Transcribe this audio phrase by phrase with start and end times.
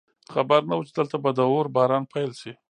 [0.33, 2.51] خبر نه وو چې دلته به د اور باران پیل شي